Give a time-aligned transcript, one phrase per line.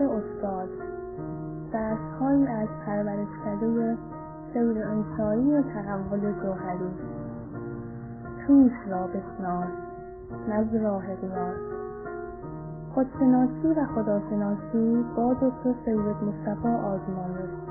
[0.00, 0.68] مکتب استاد.
[1.72, 3.96] درسهایی از پرورشکده
[4.52, 6.90] سیر انسانی و تحول جوهری.
[8.46, 9.68] خویش را بشناس
[10.48, 11.56] نزد راه قیاس
[12.94, 17.69] خودشناسی و خداشناسی با دکتر سید مصطفی آزمانی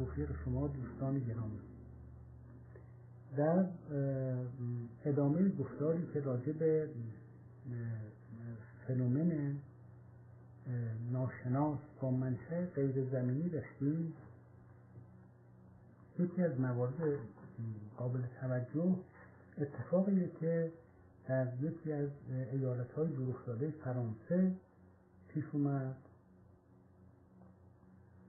[0.00, 1.60] توفیق شما دوستان گرامی.
[3.36, 3.66] در
[5.04, 6.90] ادامه گفتاری که راجع به
[8.86, 9.56] فنومن
[11.12, 14.12] ناشناس با منشه غیر زمینی داشتیم
[16.18, 17.18] یکی از موارد
[17.96, 18.96] قابل توجه
[19.58, 20.72] اتفاقیه که
[21.28, 22.08] در یکی از
[22.52, 24.52] ایالت های دورافتاده فرانسه
[25.28, 25.96] پیش اومد.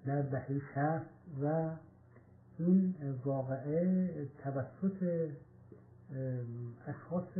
[0.05, 1.05] در دهه شهر
[1.43, 1.69] و
[2.59, 4.09] این واقعه
[4.43, 5.29] توسط
[6.87, 7.37] اشخاص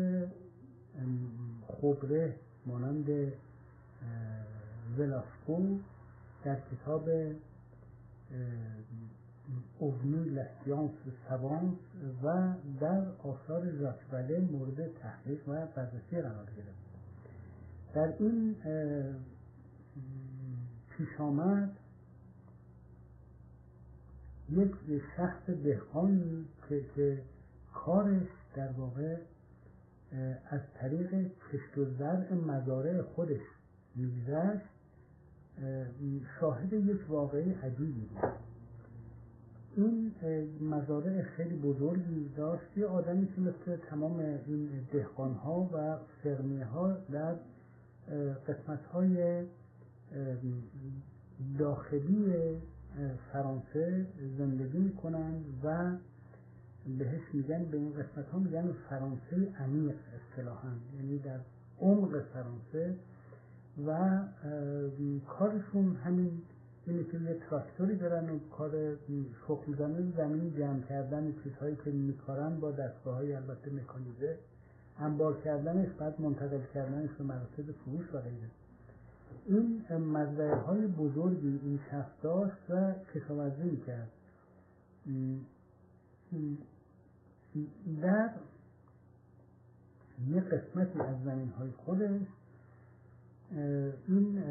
[1.68, 2.36] خبره
[2.66, 3.10] مانند
[4.98, 5.80] ولاسکو
[6.44, 7.10] در کتاب
[9.80, 10.92] اوونی لسیانس
[11.30, 11.78] سوانس
[12.24, 13.96] و در آثار ژاک
[14.52, 16.82] مورد تحقیق و بررسی قرار گرفت.
[17.94, 18.56] در این
[20.90, 21.70] پیش آمد
[24.52, 24.72] یک
[25.18, 27.22] شخص دهقانی که, که
[27.74, 29.16] کارش در واقع
[30.50, 33.42] از طریق کشت و زرع مزارع خودش
[33.96, 34.66] میگذشت
[36.40, 38.32] شاهد یک واقعی عجیبی بود.
[39.76, 40.12] این
[40.62, 42.78] مزارع خیلی بزرگی داشت.
[42.78, 47.36] یه آدمی که مثل تمام این دهقان ها و فرمیه ها در
[48.48, 49.44] قسمت های
[51.60, 52.34] داخلی
[53.34, 54.06] فرانسه
[54.38, 55.92] زندگی می‌کنن و
[57.00, 60.72] بهش میگن به این قسمت ها میگن فرانسه عمیق اصطلاحا.
[60.96, 61.40] یعنی در
[61.82, 62.96] عمق فرانسه
[63.88, 64.20] و
[65.28, 66.42] کارشون همین
[66.86, 68.96] اینه که یه تراکتوری دارن و کار
[69.48, 69.60] شخ
[70.18, 74.38] زمین جمع کردن چیزهایی که میکارن با دستگاه های البته مکانیزه.
[75.00, 78.50] انبار کردنش بعد منتقل کردنش به مراسد فروش و غیره.
[79.46, 84.12] این مزرعه های بزرگی این شخص داشت و کشاورزی کرد
[88.02, 88.30] در
[90.28, 92.28] یک قسمتی از زمین های خودش
[94.08, 94.44] این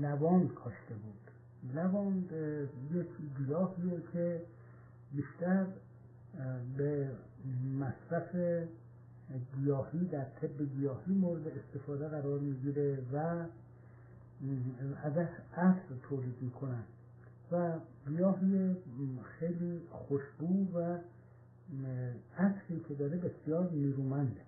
[0.00, 1.30] لواند کاشته بود.
[1.74, 2.32] لواند
[2.92, 3.06] یک
[3.38, 4.42] گیاهیه که
[5.12, 5.66] بیشتر
[6.76, 7.10] به
[7.78, 8.36] مصرف
[9.56, 13.44] گیاهی در طب گیاهی مورد استفاده قرار می‌گیره و
[15.02, 16.82] ازش عطر تولید می‌کنن.
[17.52, 17.78] و
[18.08, 18.76] گیاهی
[19.38, 20.98] خیلی خوشبو و
[22.38, 24.40] عطری که داره بسیار نیرومنده.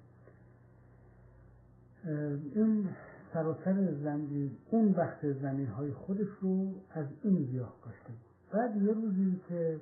[2.55, 2.89] این
[3.33, 8.53] سراسر زمین اون بخش زمین های خودش رو از این گیاه کاشته بود.
[8.53, 9.81] بعد یه روزی که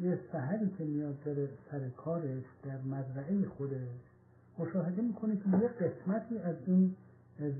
[0.00, 4.11] یه سهری که میاد داره سر کارش در مزرعه خودش
[4.58, 6.96] مشاهده می‌کنه که یه قسمتی از این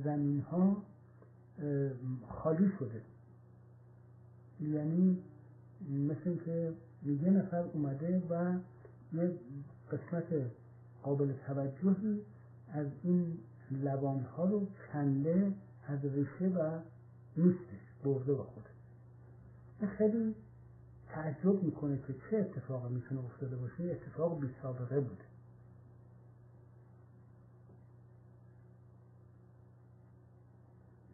[0.05, 0.83] زمین ها
[2.29, 3.03] خالی شده.
[4.61, 5.19] یعنی
[5.91, 6.73] مثل که
[7.07, 8.59] یه نفر اومده و
[9.13, 9.35] یه
[9.93, 10.25] قسمت
[11.03, 12.21] قابل توجهی
[12.73, 13.39] از این
[13.71, 15.53] لبان ها رو کنده
[15.87, 16.79] از ریشه و
[17.37, 18.65] نیستش برده با خود
[19.89, 20.35] خیلی
[21.09, 23.85] تعجب می‌کنه که چه اتفاقی می‌تونه افتاده باشه.
[23.85, 25.32] اتفاق بی سابقه بوده.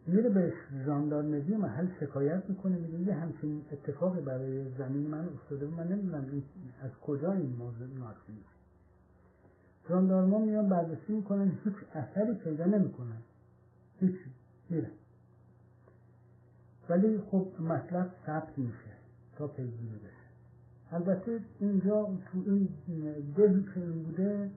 [0.09, 0.53] میره به
[0.85, 6.43] ژاندارمری محل شکایت می‌کنه میگه یه همچین اتفاقی برای زمین من افتاده من نمی‌دونم
[6.81, 8.49] از کجا این موضوع ناشی میشه
[9.89, 13.21] ژاندارما میان بررسی می‌کنن هیچ اثری پیدا نمی‌کنن
[13.99, 14.31] هیچی
[14.69, 14.91] میره.
[16.89, 18.91] ولی خب مطلب ثبت میشه
[19.35, 20.19] تا پیگیری بشه.
[20.91, 22.69] البته اینجا تو این
[23.37, 24.49] دهی که این بوده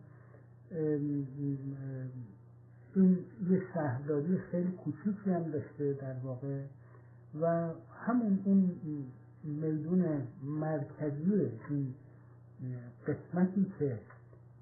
[2.94, 3.18] این
[3.50, 6.62] یه شهرداری خیلی کوچیکی هم داشته در واقع
[7.40, 7.70] و
[8.06, 8.80] همون اون
[9.44, 11.94] میدون مرکزی این
[13.06, 13.98] قسمتی که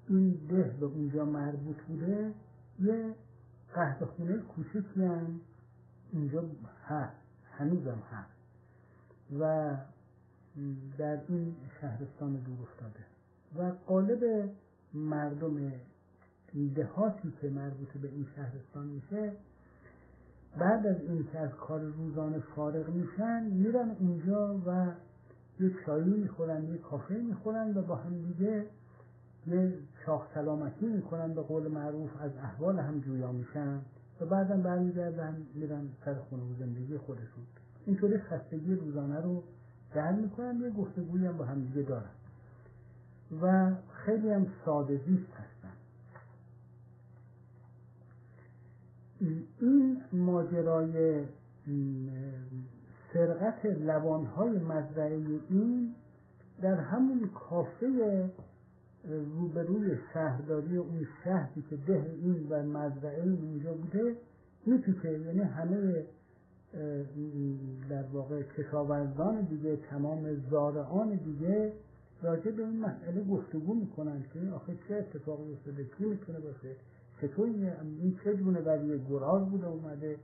[0.09, 2.33] این ده به اونجا مربوط بوده
[2.79, 3.15] یه
[3.73, 5.41] قهوه خونه کوچیکی هم
[6.11, 6.43] اینجا
[6.85, 7.15] هست
[7.51, 8.31] هنوزم هست
[9.39, 9.75] و
[10.97, 13.05] در این شهرستان دور افتاده
[13.55, 14.49] و قالب
[14.93, 15.71] مردم
[16.75, 19.31] دهاتی که مربوط به این شهرستان میشه
[20.59, 24.91] بعد از اینکه از کار روزانه فارغ میشن میرن اونجا و
[25.59, 28.65] یه چایی می‌خورن یه کافه می‌خورن و با هم دیگه
[29.47, 29.73] یه
[30.05, 33.81] چاخ سلامتی می‌کنن به قول معروف از احوال هم جویا میشن
[34.21, 37.43] و بعدا برمیگردن میرن سر خونه و زندگی خودشون.
[37.85, 39.43] اینطوری خستگی روزانه رو
[39.93, 42.11] در می‌کنن یه گفتگویی هم با هم دیگه دارن.
[43.41, 45.50] و خیلی هم ساده زیست هستن
[49.59, 51.23] این ماجرای
[53.13, 55.95] سرقت لبانهای مزرعه این
[56.61, 58.29] در همون کافه
[59.07, 64.15] روبروی شهرداری اون شهری که ده این و مزرعه اونجا بوده
[64.65, 65.19] میپیچه.
[65.19, 66.05] یعنی همه
[67.89, 71.73] در واقع کشاورزان دیگه تمام زارعان دیگه
[72.21, 76.75] راجع به این مسئله گفتگو می‌کنن که آخه چه اتفاقی افتاده؟ کی می‌تونه باشه؟
[77.21, 80.17] چطور این چه جونه ولی گراز بوده اومده؟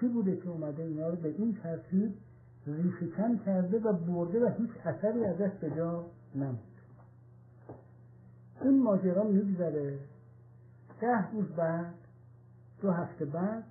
[0.00, 2.14] چی بوده که اومده اینا رو به این ترتیب
[2.66, 6.04] ریشکن کرده و برده و هیچ اثری ازش به جا
[6.34, 6.58] نمود
[8.62, 9.98] این ماجرا میگذره.
[11.00, 11.94] ده روز بعد
[12.80, 13.64] دو هفته بعد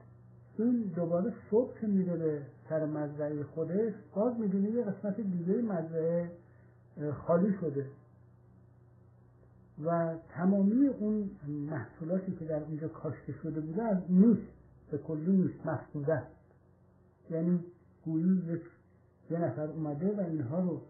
[0.57, 6.31] این دوباره صبح که میره به سر مزرعه خودش باز می‌بینه یه قسمت دیگه مزرعه
[7.13, 7.85] خالی شده.
[9.85, 14.47] و تمامی اون محصولاتی که در اونجا کاشته شده بوده از نیست
[14.91, 16.23] به کلی نیست مفقوده
[17.29, 17.59] یعنی
[18.05, 18.61] گویی یک
[19.31, 20.81] یه نفر اومده و اینها رو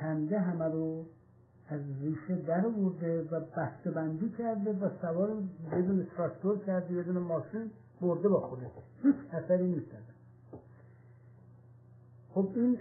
[0.00, 1.04] کنده همه رو
[1.68, 5.42] از ریشه در ورده و بسته بندی کرده و سوار
[5.72, 7.70] بدون تراکتور کرده بدون ماشین
[8.00, 8.70] برده با خوده
[9.02, 9.86] هیچ اثری نیست
[12.30, 12.78] خب این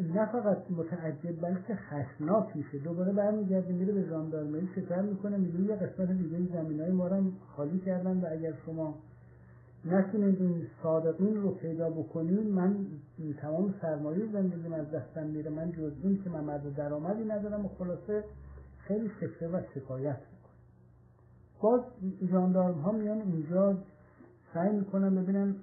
[0.00, 2.78] نه فقط متعجب بلکه خشناک میشه.
[2.78, 7.32] دوباره برمیگرده میره به ژاندارمری شکر می‌کنه میگه یه قسمت دیگه زمین های ما رو
[7.56, 8.94] خالی کردن و اگر شما
[9.84, 12.86] نتونید این صادقین رو پیدا بکنید من
[13.40, 15.50] تمام سرمایه زندگیم از دستم میره.
[15.50, 18.24] من جز این که من مرد درآمدی ندارم و خلاصه
[18.78, 20.54] خیلی شکره و شکایت می‌کنم.
[21.62, 21.80] باز
[22.32, 23.78] جاندارم ها میان اونجا
[24.54, 25.54] سعی می‌کنن ببینن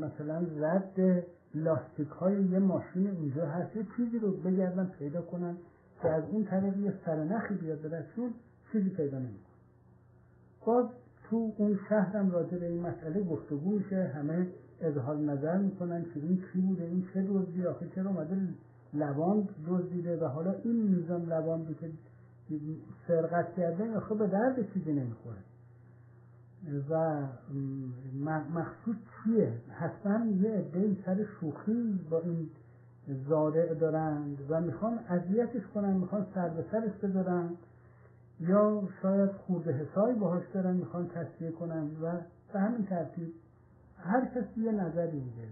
[0.00, 1.24] مثلا رد
[1.54, 5.56] لاستیک های یه ماشین اونجا هست یه چیزی رو بگردن پیدا کنن
[6.02, 8.34] که از اون طریق یه سرنخی بیاد به دستشون
[8.72, 9.48] چیزی پیدا نمی‌کنن
[10.66, 10.86] باز
[11.30, 14.46] تو اون شهرم راجع به این مسئله گفتگو میشه همه
[14.80, 18.36] اظهار نظر می‌کنن که این چی بوده این چه دزدی آخه چرا اومده
[18.94, 21.90] لواند دزدیده و حالا این میزان لواندی که
[23.08, 25.36] سرقت کرده آخه به درد چیزی نمی‌خوره.
[26.90, 27.22] و
[28.54, 32.50] مخصوص چیه؟ حتما یه عده سر شوخی با این
[33.28, 37.50] زارع دارند و می‌خوان اذیتش کنن می‌خوان سر به سرش بذارن
[38.40, 42.20] یا شاید خورده حسایی باهاش دارن می‌خوان تصفیه کنن و
[42.52, 43.34] به همین ترتیب
[43.98, 45.48] هر کسی یه نظری میده.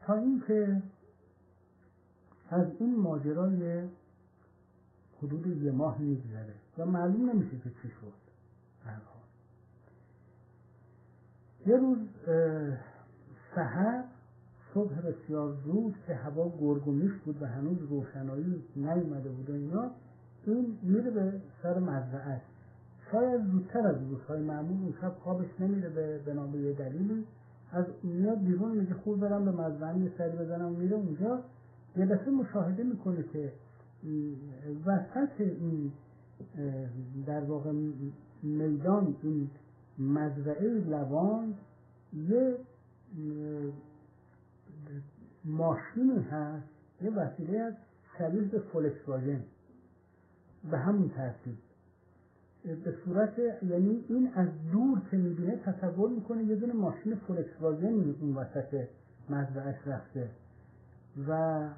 [0.00, 0.82] تا اینکه
[2.50, 3.88] از این ماجرای
[5.22, 8.27] حدود یه ماه میگذره و معلوم نمیشه که چی شد.
[11.66, 11.98] یه روز
[13.54, 14.04] سحر
[14.74, 19.90] صبح بسیار زود که هوا گرگومیش بود و هنوز روشنایی نیومده بود و اینا
[20.46, 21.32] این میره به
[21.62, 22.42] سر مزرعه.
[23.12, 27.26] شاید زودتر از روزهای معمول اون شب خوابش نمیره به بنا به یه دلیلی.
[27.72, 31.42] از میاد بیرون میگه خوب برم به مزرعه یه سری بزنم میره اونجا.
[31.96, 33.52] یه دفعه مشاهده می‌کنه که
[34.86, 35.92] وسط این
[37.26, 37.72] در واقع
[38.42, 39.50] میدان این
[39.98, 41.54] مزرعه لوان
[42.12, 42.56] یه
[45.44, 46.68] ماشینی هست
[47.02, 47.74] یه وسیله از
[48.18, 49.44] شبیه به فولکس واژن
[50.70, 51.56] به همون ترتیب.
[52.64, 58.34] به صورت یعنی این از دور که می‌بینه تصور می‌کنه یه دونه ماشین فولکس اون
[58.34, 58.84] وسط
[59.30, 60.30] مزرعش رفته.
[61.28, 61.68] و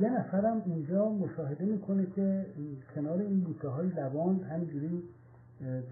[0.00, 2.46] یه نفرم اونجا مشاهده می‌کنه که
[2.94, 5.02] کنار این بوته های لبان همینجوری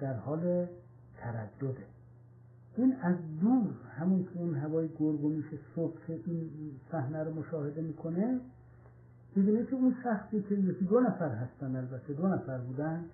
[0.00, 0.66] در حال
[1.18, 1.85] تردده.
[2.76, 6.50] این از دور همون که اون هوای گرگو میشه صبح این
[6.92, 8.40] صحنه رو مشاهده می‌کنه
[9.37, 13.04] می‌بینه که اون شخصی که یکی دو نفر هستن البته دو نفر بودن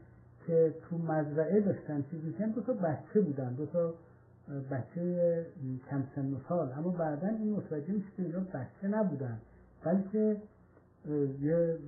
[0.47, 3.95] که تو مزرعه داشتن چیز می‌کنن دو تا بچه بودن دو تا
[4.71, 5.47] بچه
[5.91, 6.73] کم سن و سال.
[6.73, 9.39] اما بعدا این متوجه میشه که اینا بچه نبودن.
[9.85, 10.37] بلکه
[11.41, 11.79] یه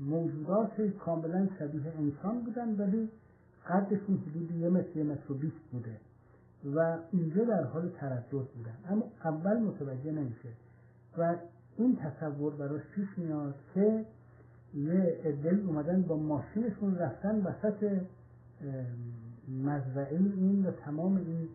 [0.00, 3.08] موجودات کاملا شبیه انسان بودن ولی
[3.68, 5.96] قدشون حدود یه متر یه متر و بیست بوده
[6.74, 8.78] و اینجا در حال تردد بودن.
[8.88, 10.48] اما اول متوجه نمیشه.
[11.18, 11.36] و
[11.76, 14.04] این تصور براش پیش میاد که
[14.74, 18.00] یه عده اومدن با ماشینشون رفتن وسط
[19.48, 21.48] مزرعه این و تمام این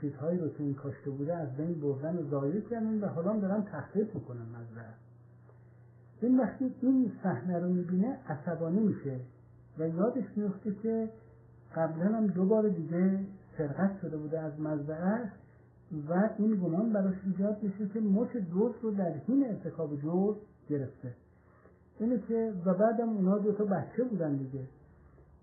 [0.00, 3.62] چیزهایی رو که این کاشته بوده از بین بردن و ضایع کردن و حالا دارن
[3.62, 4.94] تخریب می‌کنن مزرعه.
[6.20, 9.20] این وقتی این صحنه رو می‌بینه عصبانی میشه.
[9.78, 11.08] و یادش میفته که
[11.76, 13.20] قبلا هم دو بار دیگه
[13.58, 15.32] سرقت شده بوده از مزرعه
[16.08, 20.36] و این گمان براش ایجاد میشه که مچ دوست رو در حین ارتکاب جور
[20.68, 21.14] گرفته.
[21.98, 24.60] اینه که و بعدم اونا دو تا بچه بودن دیگه.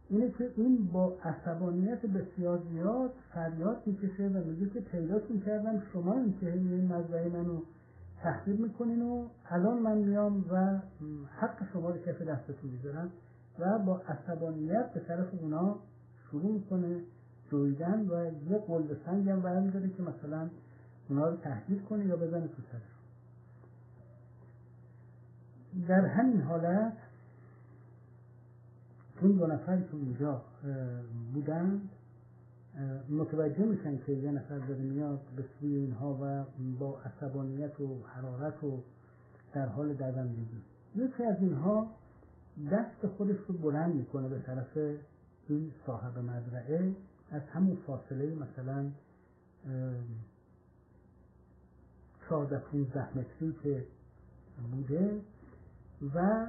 [0.09, 6.13] اینه که این با عصبانیت بسیار زیاد فریاد می‌کشه و میگه که پیداتون کردم شما
[6.13, 7.61] این که این مزرعه منو
[8.23, 10.79] تخریب می‌کنین و الان من میام و
[11.39, 13.11] حق شما رو کف دستتون می‌ذارم
[13.59, 15.75] و با عصبانیت به طرف اونا
[16.29, 17.01] شروع می‌کنه
[17.49, 20.49] دویدن و یه قلب سنگ هم برمیداره که مثلا
[21.09, 22.97] اونا رو تهدید کنه یا بزنه تو سرشون
[25.87, 26.93] در همین حالت
[29.21, 30.41] این دو نفر که اونجا
[31.33, 31.89] بودند
[33.09, 36.45] متوجه میشن که یه نفر داره میاد به سوی اینها و
[36.79, 38.83] با عصبانیت و حرارت و
[39.53, 40.61] در حال دوندگی
[40.95, 41.87] یکی از اینها
[42.71, 44.77] دست خودش رو بلند می‌کنه به طرف
[45.47, 46.95] این صاحب مزرعه.
[47.31, 48.91] از همون فاصله مثلا
[52.29, 53.85] چهارده پونزده متری که
[54.71, 55.21] بوده
[56.15, 56.47] و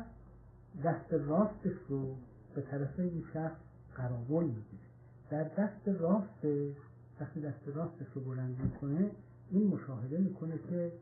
[0.84, 2.16] دست راستش رو
[2.54, 3.56] به طرف این شخص
[3.96, 4.87] قراول می‌گیره.
[5.30, 6.44] در دست راست
[7.20, 9.10] وقتی دست راستش رو بلند می‌کنه
[9.50, 10.92] این مشاهده می‌کنه که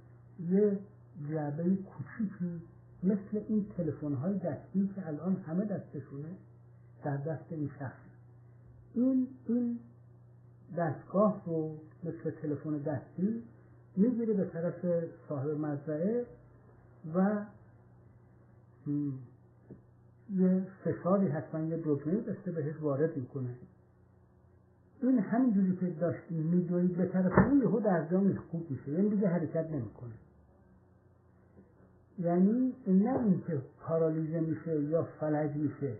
[0.51, 0.79] یه
[1.31, 2.63] جعبه کوچیکی
[3.03, 6.37] مثل این تلفن های دستی که الان همه دستشونه
[7.05, 8.01] در دست این شخص.
[8.95, 9.79] این این
[10.77, 13.43] دستگاه رو مثل تلفن دستی
[13.97, 16.27] می‌گیره به طرف صاحب مزرعه
[17.15, 17.47] و
[20.31, 23.55] یه فشاری حتما یه دکمه دسته بهش وارد می‌کنه.
[25.03, 29.29] این همینجوری که داشت میدوید به طرف اون یهو در جا خوب میشه یعنی دیگه
[29.29, 30.13] حرکت نمی‌کنه.
[32.19, 35.93] یعنی نه اینکه پارالیزه میشه یا فلج میشه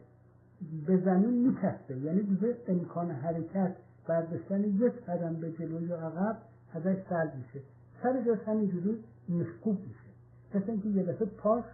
[0.87, 3.77] به زمین میکسته یعنی دیگه امکان حرکت
[4.09, 6.39] برداشتن یک قدم به جلو یا عقب
[6.75, 7.65] ازش سلب میشه.
[8.03, 10.11] سر جاش همینجوری مشکوب میشه.
[10.55, 11.65] مثل اینکه یه دفعه پاش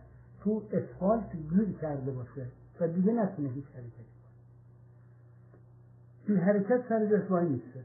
[0.41, 2.47] تو اسفالت گیر کرده باشه
[2.81, 4.12] و دیگه نتونه هیچ حرکتی.
[6.33, 7.85] این حرکت سر جاش وای میسته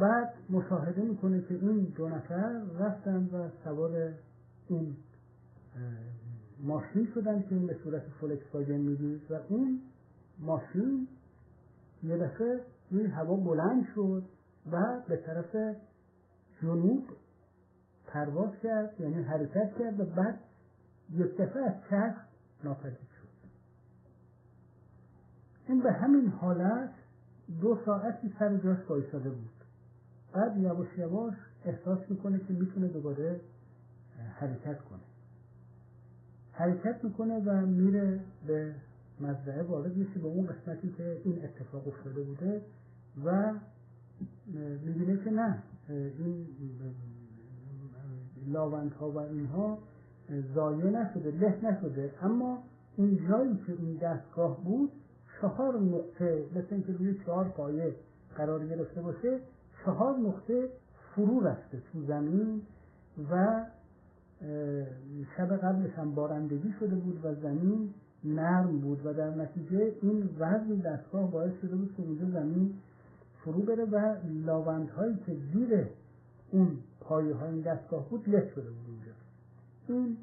[0.00, 4.12] بعد مشاهده می‌کنه که این دو نفر رفتن و سوار
[4.68, 4.96] این
[6.60, 9.80] ماشین شدن که این به صورت فولکس واگن می‌دید و اون
[10.38, 11.08] ماشین
[12.02, 12.60] یه دفعه
[12.90, 14.24] روی هوا بلند شد
[14.72, 15.76] و به طرف
[16.62, 17.04] جنوب
[18.06, 20.38] پرواز کرد یعنی حرکت کرد و بعد
[21.10, 22.16] یک دفعه از چرخ
[22.64, 23.11] ناپدید
[25.72, 26.90] این به همین حالت
[27.60, 29.50] دو ساعتی سر جاش بایستاده بود.
[30.32, 33.40] بعد یواش یواش احساس می‌کنه که می‌تونه دوباره
[34.34, 35.00] حرکت کنه.
[36.52, 38.74] حرکت می‌کنه و میره به
[39.20, 42.62] مزرعه وارد میشه به اون قسمتی که این اتفاق افتاده بوده
[43.24, 43.54] و
[44.84, 46.46] می‌بینه که نه این
[48.46, 49.78] لاوندها و اینها
[50.54, 52.10] زایه نشده له نشده.
[52.22, 52.58] اما
[52.96, 54.92] این جایی که این دستگاه بود
[55.42, 57.94] چهار نقطه مثل اینکه روی چهار پایه
[58.36, 59.38] قرار گرفته باشه
[59.84, 60.68] چهار نقطه
[61.14, 62.62] فرو رفته تو زمین
[63.30, 63.64] و
[65.36, 67.94] شب قبلش هم بارندگی شده بود و زمین
[68.24, 72.74] نرم بود و در نتیجه این وزن دستگاه باعث شده بود که اونجا زمین
[73.44, 75.86] فرو بره و لاوندهایی که زیر
[76.50, 79.12] اون پایه های این دستگاه بود له شده بود اونجا.
[79.88, 80.16] این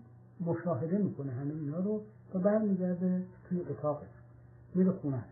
[0.45, 2.01] مشاهده می‌کنه همه اینا رو
[2.33, 4.18] و برمیگرده توی اتاقش.
[4.75, 5.29] میره خونهش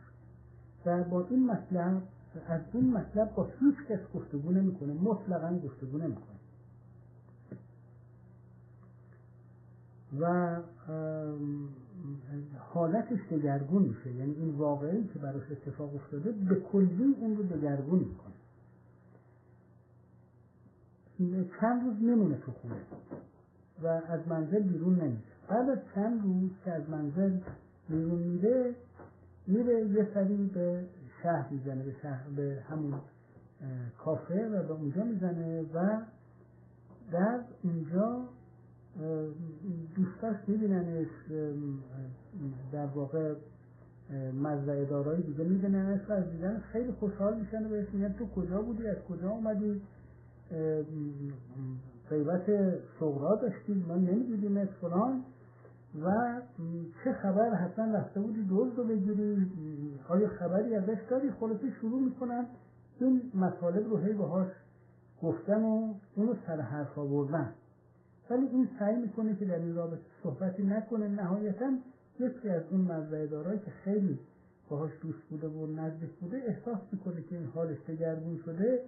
[0.86, 2.02] و با این مطلب
[2.48, 4.94] از این مطلب با هیچ کس گفتگو نمی‌کنه.
[4.94, 6.38] مطلقا گفتگو نمی‌کنه.
[10.20, 10.58] و
[12.58, 14.12] حالتش دگرگون میشه.
[14.12, 18.34] یعنی این واقعی که براش اتفاق افتاده به کلی اون رو دگرگون می‌کنه.
[21.60, 22.76] چند روز نمونه تو خونه
[23.84, 27.38] و از منزل بیرون نمیره بعد از چند روز که از منزل
[27.90, 28.76] بیرون میره
[29.48, 30.84] میره یه سری به
[31.24, 32.94] شهر می‌زنه به, شهر به همون
[33.98, 36.02] کافه و به اونجا می‌زنه و
[37.12, 38.24] در اونجا
[39.96, 41.08] دوستاش میبیننش
[42.72, 43.34] در واقع
[44.42, 48.62] مزرعه دارایی دیگه میبیننش و از دیدن خیلی خوشحال میشن و بهش میگن تو کجا
[48.62, 49.82] بودی؟ از کجا اومدی؟
[52.10, 52.46] غیبت
[53.00, 55.24] صغرا داشتیم ما نمی‌دیدیم فلان.
[56.04, 56.42] و
[57.04, 59.52] چه خبر حتما رفته بودی دوز رو بگیری؟
[60.10, 62.46] آیا خبری ازش داری؟ خلاصه شروع می‌کنن
[63.00, 64.48] این مطالب رو هی باهاش
[65.22, 67.54] گفتن و اونو سر حرف آوردن.
[68.30, 71.08] ولی این سعی می‌کنه که در این رابطه صحبتی نکنه.
[71.08, 71.72] نهایتا
[72.20, 74.20] یکی از اون مزرعه دارایی که خیلی
[74.70, 78.82] باهاش دوست بوده و نزدیک بوده احساس می‌کنه که این حالش دگرگون شده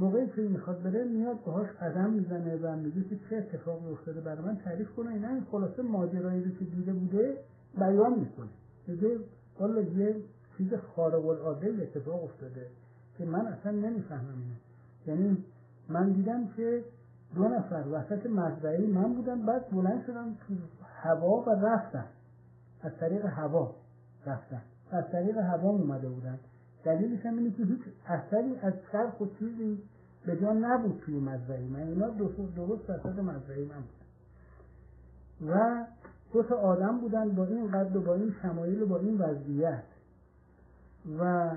[0.00, 4.44] موقعی که می‌خواد بره میاد باهاش قدم می‌زنه و میگه که چه اتفاقی افتاده برای
[4.44, 5.10] من تعریف کنه.
[5.10, 7.36] اینا این خلاصه ماجرایی رو که دیده بوده
[7.78, 8.48] بیان می‌کنه.
[8.86, 9.18] میگه
[9.60, 10.16] والا یه
[10.58, 12.66] چیز خارق العاده اتفاق افتاده
[13.18, 14.54] که من اصلا نمی‌فهمم اینو.
[15.06, 15.44] یعنی
[15.88, 16.84] من دیدم که
[17.34, 20.54] دو نفر وسط مزرعه من بودن بعد بلند شدن تو
[20.84, 22.04] هوا و رفتن.
[22.82, 23.74] از طریق هوا
[24.26, 24.62] رفتن.
[24.90, 26.38] از طریق هوا اومده بودن.
[26.86, 29.82] دلیلش هم اینه که هیچ اثری از چرخ و چیزی
[30.26, 31.80] به جا نبود توی مزرعه من.
[31.80, 35.52] اینا درست درست وسط مزرعه من بودن.
[35.52, 35.86] و
[36.32, 39.84] دو تا آدم بودن با این قد و با این شمایل و با این وضعیت.
[41.18, 41.50] و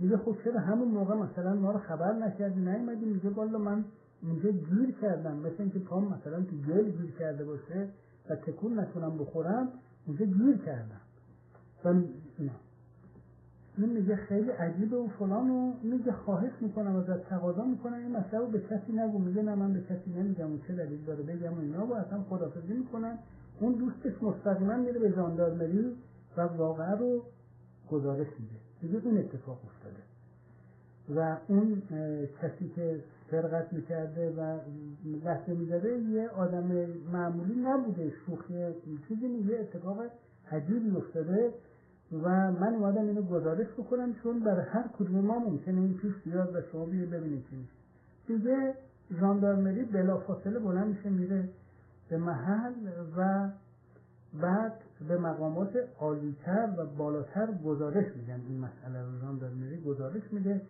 [0.00, 3.84] میگه خب چرا همون موقع مثلا ما رو خبر نکردی؟ نیومدی میگه والا من
[4.22, 5.36] اونجا گیر کردم.
[5.36, 7.88] مثل اینکه پام مثلا تو گل گیر کرده باشه
[8.30, 9.68] و تکون نتونم بخورم
[10.06, 11.00] اونجا گیر کردم.
[11.84, 11.88] و
[13.78, 17.94] این میگه خیلی عجیبه و فلان و میگه خواهش می‌کنم ازت تقاضا می‌کنم.
[17.94, 19.18] این مسئله رو به کسی نگو.
[19.18, 20.52] میگه نه من به کسی نمیگم.
[20.52, 23.18] و چه دلیل داره؟ بگم و اینا و اصلا خدافزی می‌کنن.
[23.60, 25.96] اون دوستش مستقیما میره به ژاندارمری
[26.36, 27.22] و واقعا رو
[27.90, 28.56] گزارش میده.
[28.80, 30.02] دیگه این اتفاق افتاده.
[31.16, 31.82] و اون
[32.42, 34.58] کسی که سرقت می‌کرده و
[35.24, 36.66] لحظه می‌زده یه آدم
[37.12, 38.12] معمولی نبوده.
[38.26, 38.54] شوخی
[39.08, 39.98] چیزی یه اتفاق
[40.52, 41.52] عجیبی افتاده.
[42.12, 46.54] و من اومدم اینو گزارش بکنم چون برای هر کدوم ما ممکنه این پیش بیاد
[46.54, 47.72] و شما بیه ببینید چی میشه.
[48.26, 48.74] دیگه
[49.20, 51.48] ژاندارمری بلافاصله بلند میشه میره
[52.08, 52.72] به محل
[53.16, 53.48] و
[54.40, 54.72] بعد
[55.08, 58.40] به مقامات عالیتر و بالاتر گزارش میدن.
[58.48, 60.60] این مسئله رو ژاندارمری گزارش میده.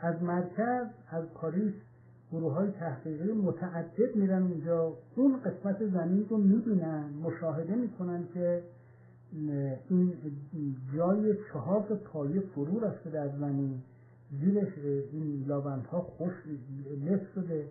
[0.00, 1.74] از مرکز از پاریس
[2.32, 4.92] گروه های تحقیقی متعدد میرن اونجا.
[5.16, 8.62] اون قسمت زمین رو می‌بینن مشاهده می‌کنن که
[9.32, 13.82] این جای چهار پایه فرو رفته در زمین.
[14.40, 14.78] زیرش
[15.12, 16.32] این لاوندها خوش
[17.04, 17.68] لف شده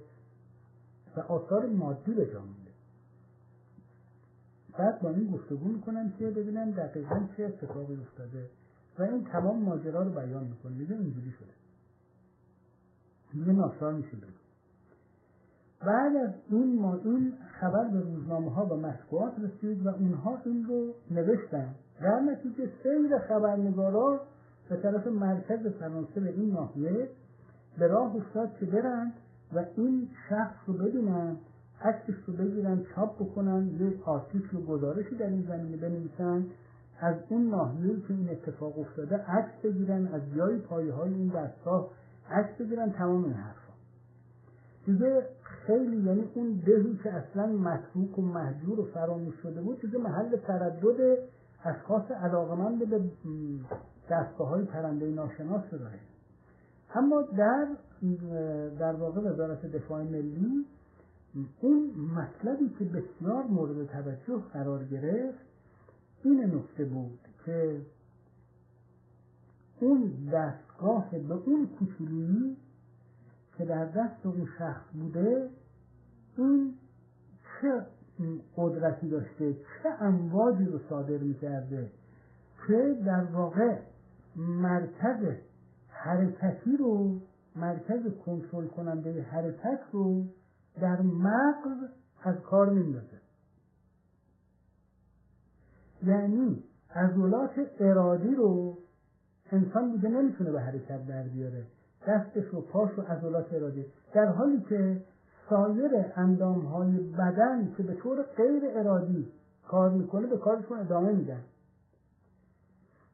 [1.15, 2.71] و آثار مادی به جا مونده
[4.77, 8.49] بعد با این گفتگو می‌کنن که ببینن دقیقا چه اتفاقی افتاده
[8.99, 10.75] و این تمام ماجرا رو بیان می‌کنه.
[10.75, 11.53] میگه اینجوری شده.
[13.33, 14.38] میگه ناچار میشه بگو
[15.85, 20.93] بعد از ما این خبر به روزنامه ها و مطبوعات رسید و اونها این رو
[21.11, 21.75] نوشتن.
[22.01, 24.21] در نتیجه سیر خبرنگارا
[24.69, 27.09] به طرف مرکز فرانسه به این ناحیه
[27.79, 29.11] به راه افتاد که برن
[29.53, 31.37] و این شخص رو ببینن
[31.81, 36.45] عکسش رو بگیرن چاپ بکنن یه آرتیکل و گزارشی در این زمینه بنویسن.
[37.01, 41.89] از اون ناحیه که این اتفاق افتاده عکس بگیرن از جای پایه های این دستگاه
[42.31, 43.68] عکس بگیرن تمام این حرفا.
[44.89, 49.97] دیگه خیلی یعنی اون دهی که اصلا متروک و محجور و فراموش شده بود دیگه
[49.97, 51.17] محل تردد
[51.65, 53.02] اشخاص علاقمند به
[54.10, 55.99] دستگاه های پرنده ناشناس داره.
[56.95, 57.67] اما در
[58.80, 60.65] در واقع وزارت دفاع ملی
[61.62, 65.39] اون مطلبی که بسیار مورد توجه قرار گرفت
[66.23, 67.82] این نکته بود که
[69.80, 72.58] اون دستگاه به اون کوچولویی
[73.59, 75.49] که در دست اون شخص بوده
[76.37, 76.73] این
[77.61, 77.85] چه
[78.57, 81.91] قدرتی داشته چه امواجی رو صادر می‌کرده
[82.67, 83.77] که در واقع
[84.35, 85.35] مرکز
[85.87, 87.21] حرکتی رو
[87.55, 90.25] مرکز کنترل کننده حرکت رو
[90.81, 91.89] در مغز
[92.23, 93.21] از کار میندازه.
[96.03, 96.63] یعنی
[96.95, 98.77] عضلات ارادی رو
[99.51, 101.65] انسان دیگه نمی‌تونه به حرکت در بیاره.
[102.07, 103.85] دستش و پاش و عضلات ارادی.
[104.13, 105.01] در حالی که
[105.49, 109.31] سایر اندام های بدن که به طور غیر ارادی
[109.67, 111.41] کار می‌کنه به کارشون ادامه میدن.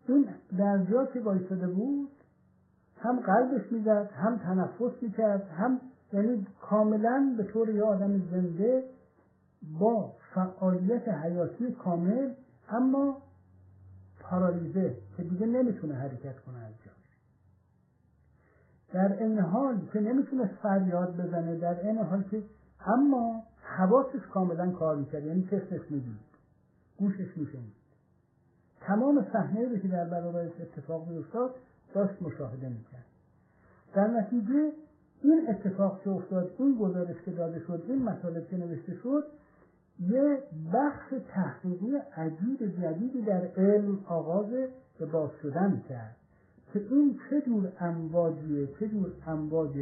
[0.07, 2.09] این در جا که وایساده بود
[2.99, 5.79] هم قلبش می‌زد هم تنفس می‌کرد هم
[6.13, 8.83] یعنی کاملا به طور یه آدم زنده
[9.79, 12.29] با فعالیت حیاتی کامل
[12.69, 13.17] اما
[14.19, 16.94] پارالیزه که دیگه نمی‌تونه حرکت کنه از جا.
[18.95, 22.43] در این حال که نمی‌تونه فریاد بزنه در این حال که
[22.85, 26.19] اما حواسش کاملا کار می‌کرد یعنی چشمش می‌دید
[26.97, 27.73] گوشش میشنید.
[28.81, 31.55] تمام صحنه رو که در برابرش اتفاق میافتاد
[31.93, 33.05] داشت مشاهده می‌کرد.
[33.95, 34.71] در نتیجه
[35.21, 39.23] این اتفاق که افتاد این گزارش که داده شد این مطالب که نوشته شد
[39.99, 40.39] یه
[40.73, 44.49] بخش تحقیقی عجیب جدیدی در علم آغاز
[44.99, 46.15] به باز شدن کرد.
[46.75, 49.75] که این چه جور امواجیه چه جور امواج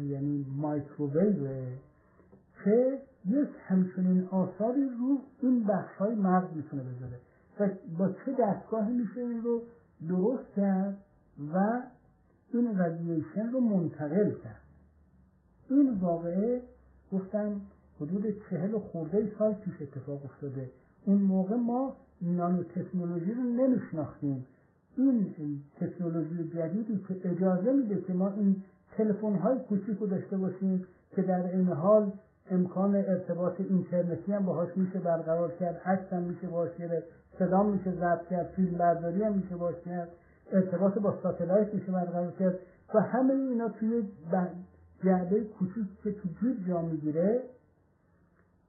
[0.00, 1.66] یعنی مایکروویوه
[2.64, 7.18] که یک همچنین آثاری رو این بخش های مغز می‌تونه بذاره.
[7.60, 9.62] و با چه دستگاهی میشه این رو
[10.08, 10.98] درست کرد
[11.54, 11.82] و
[12.52, 14.62] این رادییشن رو منتقل کرد.
[15.70, 16.62] این واقعه
[17.12, 17.60] گفتم
[18.00, 20.70] حدود چهل خورده سال پیش اتفاق افتاده.
[21.04, 24.46] اون موقع ما نانو تکنولوژی رو نمیشناختیم.
[25.02, 28.56] این تکنولوژی جدیدی که اجازه میده که ما این
[28.96, 32.12] تلفن های کوچیک رو داشته باشیم که در این حال
[32.50, 37.06] امکان ارتباط اینترنتی هم باهاش میشه برقرار کرد عکس هم میشه باهاش گرفت
[37.38, 40.08] صدا میشه ضبط کرد فیلم برداری هم میشه باش کرد
[40.52, 42.58] ارتباط با ساتلایت میشه برقرار کرد
[42.94, 44.02] و همه اینا توی
[45.04, 47.42] جعبه کوچیک که تو جیب جا می‌گیره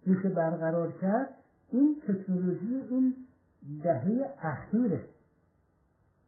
[0.06, 1.30] میشه برقرار کرد.
[1.72, 3.16] این تکنولوژی این
[3.84, 5.00] دهه اخیره.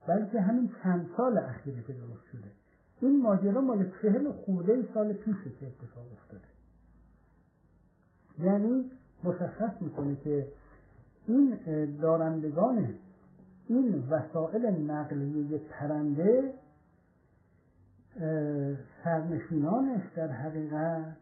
[0.08, 2.52] بلکه همین چند سال اخیره که درست شده.
[3.02, 6.44] این ماجرا مال چهل خورده سال پیشه که اتفاق افتاده.
[8.40, 8.92] یعنی
[9.24, 10.48] مشخص می‌کنه که
[11.28, 11.60] این
[12.02, 12.94] دارندگان
[13.68, 16.54] این وسایل نقلیه پرنده
[19.04, 21.18] سرنشینانش در حقیقت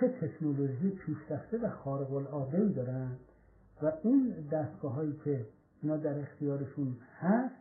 [0.00, 3.10] چه تکنولوژی پیشرفته و خارق العاده دارن
[3.82, 5.46] و این دستگاه هایی که
[5.82, 7.54] اینا در اختیارشون هست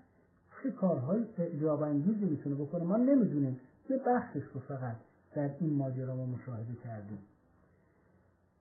[0.64, 3.60] چه کارهای اعجاب انگیزی می‌تونه بکنه ما نمی‌دونیم.
[3.90, 4.96] یه بخشش رو فقط
[5.36, 7.20] در این ماجرا ما مشاهده کردیم.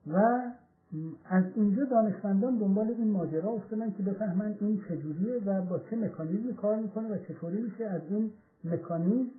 [0.07, 0.41] و
[1.25, 6.55] از اینجا دانشمندان دنبال این ماجرا افتادن که بفهمن این چجوریه و با چه مکانیزمی
[6.55, 8.33] کار می‌کنه و چطوری میشه از این
[8.65, 9.31] مکانیزم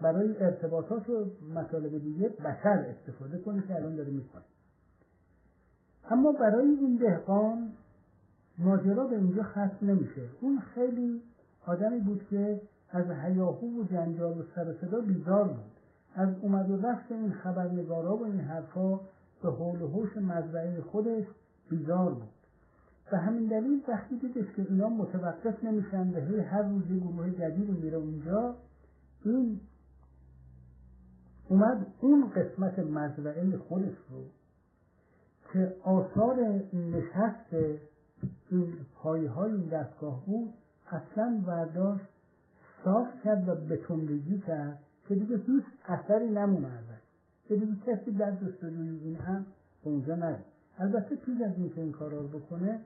[0.00, 4.42] برای ارتباطات و مطالب دیگه بشر استفاده کنه که الان داره می‌کنه
[6.10, 7.72] اما برای این دهقان
[8.58, 10.22] ماجرا به اینجا ختم نمیشه.
[10.40, 11.22] اون خیلی
[11.66, 15.72] آدمی بود که از هیاهو و جنجال و سر صدا بیدار بود.
[16.14, 19.00] از اومد و رفت این خبرنگارا و این حرفا
[19.42, 21.24] به حول و حوش مزرعه خودش
[21.70, 22.28] بیدار بود.
[23.10, 27.70] به همین دلیل وقتی دیدش که اینا متوقف نمیشن به هر روز یه گروه جدید
[27.70, 28.54] میره اونجا
[29.24, 29.60] این
[31.48, 34.24] اومد اون قسمت مزرعه خودش رو
[35.52, 36.36] که آثار
[36.72, 37.78] نشست
[38.94, 40.54] پایه های این دستگاه بود
[40.86, 42.04] اصلا برداشت
[42.84, 44.78] صاف کرد و بتونریزی کرد
[45.08, 47.02] که دیگه هیچ اثری نمونه ازش.
[47.48, 49.46] که دیگه کسی در جستجوی این هم
[49.84, 50.44] به اونجا نره
[50.78, 52.80] البته پیش از اینکه این کارا رو بکنه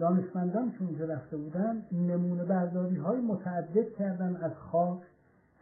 [0.00, 4.98] دانشمندان که اونجا رفته بودن نمونه برداری های متعدد کردن از خاک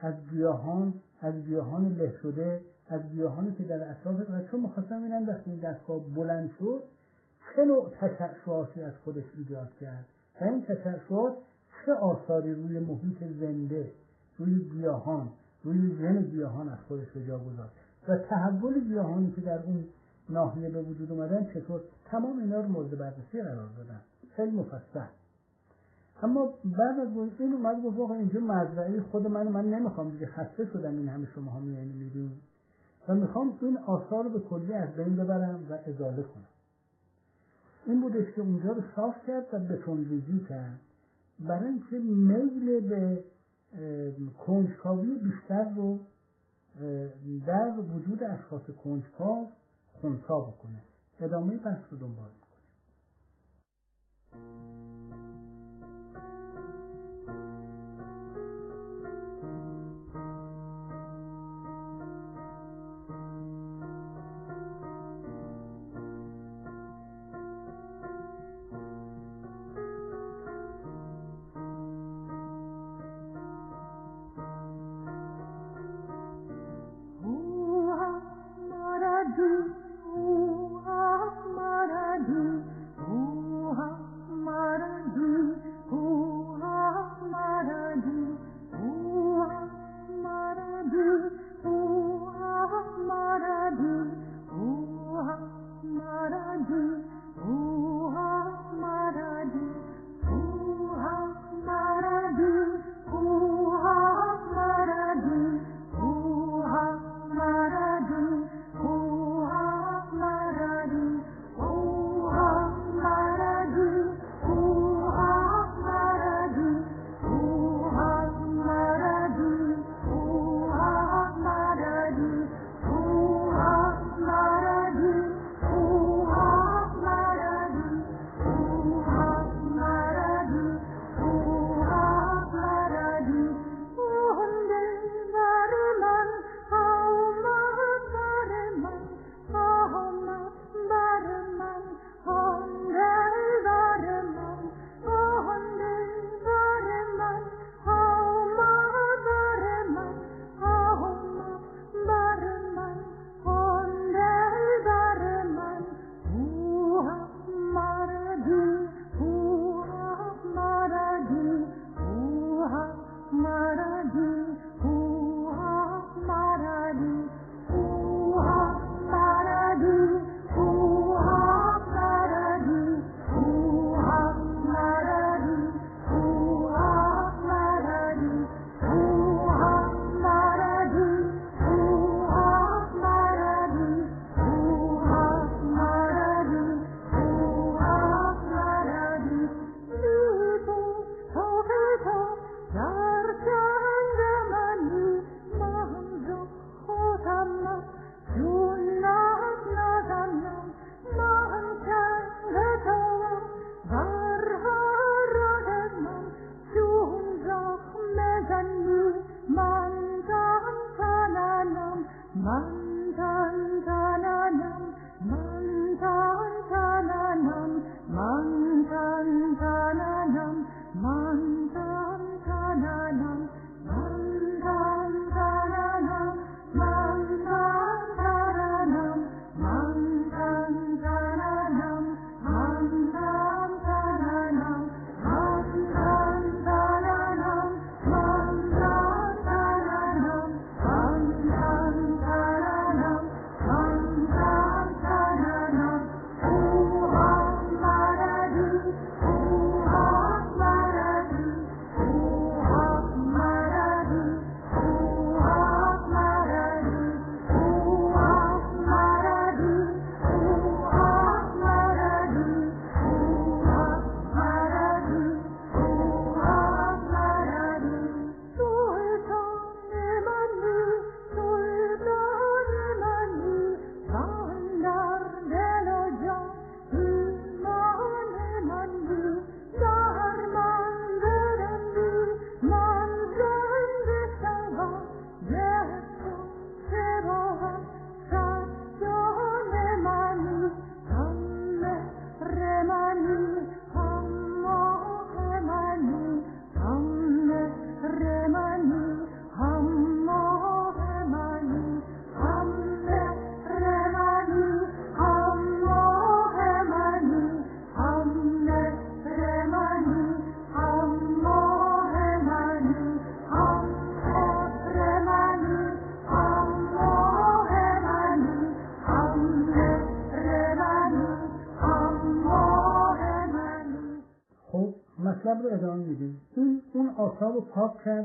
[0.00, 5.28] از گیاهان از گیاهان له شده از گیاهانی که در اطراف و چون می‌خواستم ببینم
[5.28, 6.82] وقتی این دستگاه بلند شد
[7.56, 10.04] چه نوع تشعشعاتی از خودش ایجاد کرد.
[10.40, 11.34] و این تشعشعات
[11.86, 13.92] چه آثاری روی محیط زنده
[14.38, 15.28] روی گیاهان
[15.64, 17.72] روی ژن گیاهان از خودش به جا گذاشت؟
[18.08, 19.84] و تحول گیاهانی که در اون
[20.28, 24.00] ناحیه به وجود اومدن چطور؟ تمام اینا رو مورد بررسی قرار دادن.
[24.36, 25.06] خیلی مفصل.
[26.22, 30.66] اما بعد از این اومد گفت واقعا اینجا مزرعه خود من من نمی‌خوام دیگه خسته
[30.66, 32.32] شدم این همه شما ها میایین میدون
[33.08, 36.48] و می‌خوام این آثار رو به کلی از بین ببرم و ازاله کنم.
[37.86, 40.80] این بودش که اونجا رو صاف کرد و بتونریزی کرد.
[41.40, 43.24] برای اینکه میل به
[44.46, 46.00] کنجکاوی بیشتر رو
[47.46, 49.48] در وجود اشخاص کنجکاو
[49.92, 50.82] خونسا بکنه.
[51.20, 52.62] ادامه بحث رو دنبال می‌کنه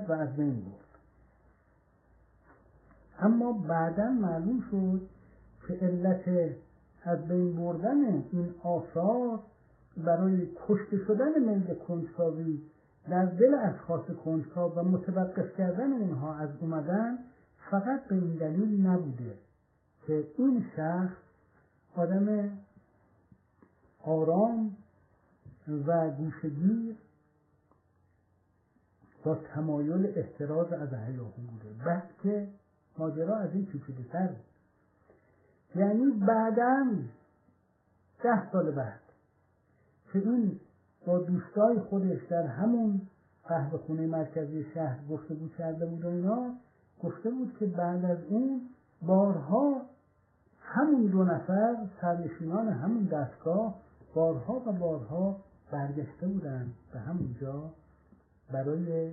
[0.09, 0.87] و از بین برد.
[3.19, 5.01] اما بعدا معلوم شد
[5.67, 6.55] که علت
[7.03, 9.39] از بین بردن این آثار
[9.97, 12.61] برای کشته شدن میل کنجکاوی
[13.09, 17.17] در دل اشخاص کنجکاو و متوقف کردن اونها از اومدن
[17.71, 19.33] فقط به این دلیل نبوده
[20.07, 21.17] که این شخص
[21.95, 22.49] آدم
[24.03, 24.75] آرام
[25.87, 26.95] و گوشگیر
[29.27, 32.47] با تمایل احتراز از هیاهو بوده بلکه
[32.97, 34.29] ماجرا از این پیچیده تر
[35.75, 36.85] یعنی بعدا
[38.23, 38.99] ده سال بعد
[40.13, 40.59] که این
[41.07, 43.01] با دوستای خودش در همون
[43.47, 46.53] قهوه خونه مرکزی شهر گفته بود کرده بود و اینا
[47.03, 48.61] گفته بود که بعد از اون
[49.01, 49.81] بارها
[50.61, 53.75] همون دو نفر سرنشینان همون دستگاه
[54.15, 55.37] بارها و بارها
[55.71, 57.71] برگشته بودن به همونجا
[58.51, 59.11] برای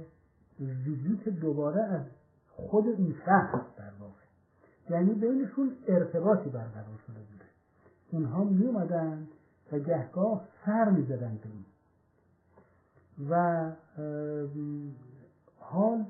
[0.60, 2.02] ویزیت دوباره از
[2.48, 4.24] خود این شخص در واقع.
[4.90, 7.44] یعنی بینشون ارتباطی برقرار شده بوده.
[8.10, 9.28] اونها می اومدن
[9.72, 11.64] و گهگاه سر می زدن به این.
[13.30, 13.72] و
[15.58, 16.04] حال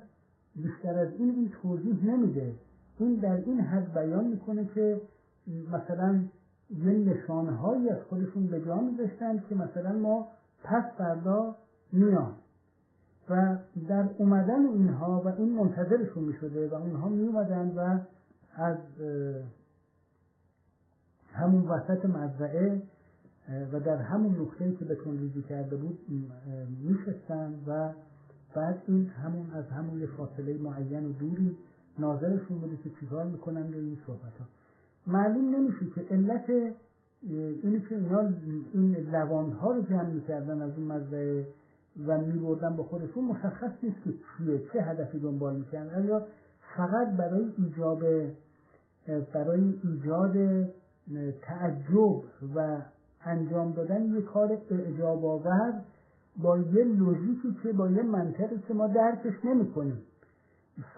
[0.57, 2.55] بیشتر از این این توضیح نمیده.
[2.99, 5.01] این در این حد بیان می‌کنه که
[5.73, 6.25] مثلا
[6.71, 8.81] یه نشانهایی از خودشون به جا
[9.49, 10.29] که مثلا ما
[10.65, 11.57] پس فردا
[11.93, 12.35] میان
[13.31, 13.57] و
[13.89, 17.99] در اومدن اینها و این منتظرشون می‌شده و اونها میومدن و
[18.57, 18.77] از
[21.33, 22.83] همون وسط مزرعه
[23.73, 25.99] و در همون نقطه‌ای که بتون ریزی کرده بود
[26.85, 27.93] میشستن و
[28.55, 31.57] بعد این همون از همون یه فاصله معین و دوری
[31.99, 34.47] ناظرشون بوده که چیکار می‌کنن به این صحبت ها
[35.07, 36.51] معلوم نمیشه که علت
[37.63, 38.33] اینی که اینا
[38.73, 41.47] این لوان ها رو جمع می‌کردن از اون مزرعه
[42.07, 46.04] و میبردن با خودشون مشخص نیست که چیه چه هدفی دنبال می‌کردن.
[46.04, 46.26] یا
[46.76, 48.02] فقط برای ایجاب
[49.35, 50.66] برای ایجاد
[51.42, 52.22] تعجب
[52.54, 52.78] و
[53.24, 55.80] انجام دادن یه کار اعجاب آور
[56.37, 60.02] با یه لوژیکی که با یه منطقی که ما درکش نمی کنیم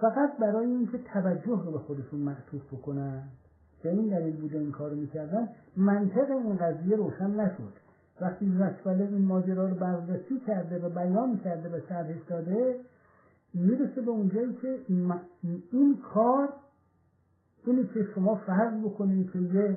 [0.00, 3.22] فقط برای اینکه توجه رو به خودشون معطوف بکنن.
[3.82, 5.48] به این دلیل بوده این کارو می‌کردن.
[5.76, 7.72] منطق این قضیه روشن نشد.
[8.20, 12.76] وقتی رسوله این ماجرا رو بررسی کرده و بیان کرده و شرحش داده
[13.54, 14.78] می‌رسه به اونجایی که
[15.72, 16.48] این کار
[17.66, 19.76] اینی که شما فرض بکنید که یه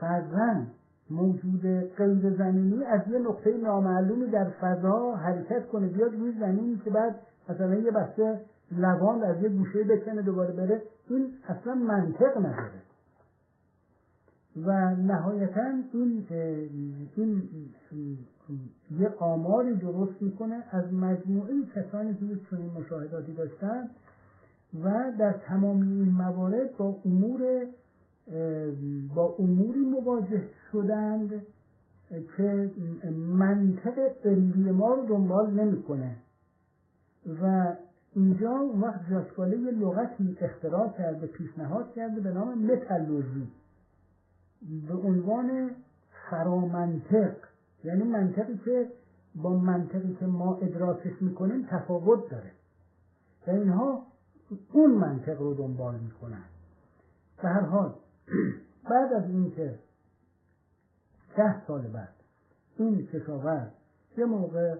[0.00, 0.66] فرزن
[1.10, 1.60] موجود
[1.96, 7.14] غیر زمینی از یه نقطه نامعلومی در فضا حرکت کنه بیاد روی زمینی که بعد
[7.48, 8.40] مثلا یه بسته
[8.72, 10.82] لوان از یه گوشه بکنه دوباره بره.
[11.10, 12.91] این اصلا منطق نداره.
[14.56, 15.62] و نهایتا
[15.92, 16.26] این
[17.16, 17.42] این
[18.98, 23.88] یه آماری درست می‌کنه از مجموعه کسانی که چنین مشاهداتی داشتن
[24.84, 27.66] و در تمامی این موارد با امور
[29.14, 31.42] با اموری مواجه شدند
[32.36, 32.70] که
[33.16, 36.16] منطق علمی ما رو دنبال نمی‌کنه.
[37.42, 37.72] و
[38.14, 43.48] اینجا وقت جاسکاله یه لغتی اختراع کرده پیشنهاد کرده به نام متالوژی
[44.88, 45.70] به عنوان
[46.30, 47.34] فرامنطق
[47.84, 48.90] یعنی منطقی که
[49.34, 52.52] با منطقی که ما ادراکش می‌کنیم تفاوت داره.
[53.46, 54.06] و اینها
[54.72, 56.44] اون منطق رو دنبال می‌کنن.
[57.42, 57.94] به هر حال
[58.90, 59.78] بعد از اینکه
[61.36, 62.12] ده سال بعد
[62.76, 63.70] این کشاورز
[64.16, 64.76] یه موقع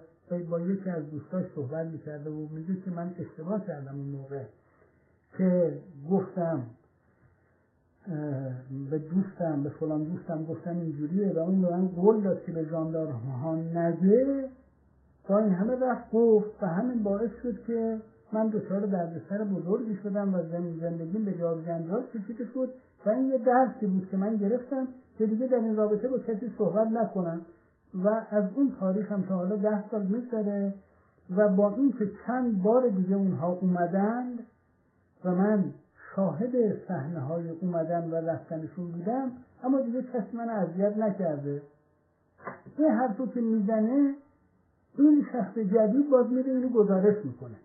[0.49, 4.43] با یکی از دوستاش صحبت می‌کرده و میگه که من اشتباه کردم اون موقع
[5.37, 6.65] که گفتم
[8.89, 12.63] به دوستم به فلان دوستم گفتم اینجوریه و اون به من قول داد که به
[12.63, 14.49] ژاندارمها نگه
[15.29, 18.01] با این همه رفت گفت و همین باعث شد که
[18.33, 20.43] من دچار دردسر بزرگی شدم و
[20.81, 22.69] زندگیم به جا جنجال کشیده شد
[23.05, 24.87] و این یه درسی بود که من گرفتم
[25.17, 27.41] که دیگه در این رابطه با کسی صحبت نکنم
[27.93, 30.73] و از اون تاریخ هم تا حالا ده سال میگذره
[31.37, 34.39] و با این که چند بار دیگه اونها اومدند
[35.25, 35.73] و من
[36.15, 39.31] شاهد صحنه های اومدن و رفتنشون بودم
[39.63, 41.61] اما دیگه کسی من اذیت نکرده.
[42.77, 44.15] این حرفو که می‌زنه
[44.97, 47.55] این شخص جدید باز میره اینو گزارش می‌کنه.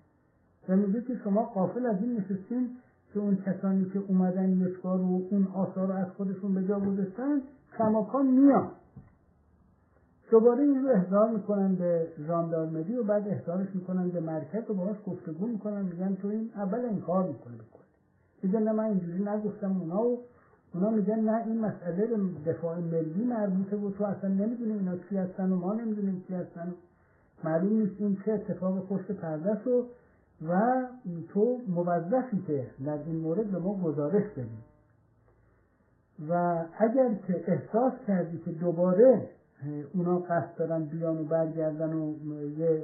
[0.68, 2.70] و میگه که شما قافل از این نشستین
[3.12, 6.80] که اون کسانی که اومدن یک بار و اون آثار رو از خودشون به جا
[6.80, 7.40] گذاشتن
[7.78, 8.70] کماکان میان.
[10.30, 14.96] دوباره این رو احضار می‌کنن به ژاندارمری و بعد احضارش می‌کنن به مرکز و باهاش
[15.06, 17.87] گفتگو می‌کنن میگن تو این اول این کار می‌کنه بکن
[18.42, 20.18] میگن من اینجوری نگفتم اونا و
[20.74, 25.16] اونا میگن نه این مسئله به دفاع ملی مربوطه و تو اصلا نمی‌دونی اینا کی
[25.16, 26.74] هستن و ما نمی‌دونیم کی هستن.
[27.44, 29.84] معلوم نیست این چه اتفاق پشت پرده و
[30.48, 30.82] و
[31.28, 34.58] تو موظفی که در این مورد به ما گزارش بدی.
[36.28, 39.28] و اگر که احساس کردی که دوباره
[39.94, 42.14] اونا قصد دارن بیان و برگردن و
[42.58, 42.82] یه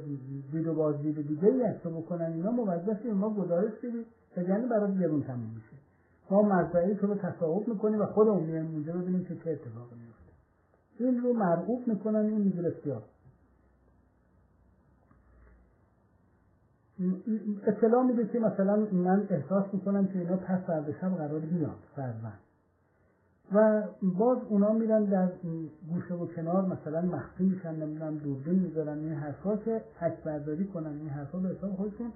[0.53, 4.07] دید و بازدید دیگه ای بکنن اینا موظفی ما گزارش بدی.
[4.37, 5.77] وگرنه برای گرون تموم میشه.
[6.31, 10.33] ما مزرعه تو رو تصاحب می‌کنیم و خودمون میایم اونجا ببینیم که چه اتفاقی میفته
[10.99, 13.03] این رو مرعوب می‌کنن این میگه بسیار
[17.67, 22.33] اطلاع میده که مثلا من احساس می‌کنم که اینا پس فردا شب قرار بیان فرزن
[23.53, 25.29] و باز اونا میرن در
[25.89, 30.99] گوشه و کنار مثلا مخفی میشن نمی‌دونم دوربین می‌ذارن این حرفا که حک برداری کنن
[30.99, 32.13] این حرفا به حساب خودشون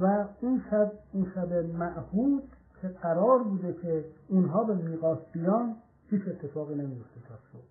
[0.00, 2.42] و اون شب اون شب معهود
[2.82, 5.76] که قرار بوده که اونها به میقاس بیان
[6.10, 7.62] هیچ اتفاقی نمیفته تا صبح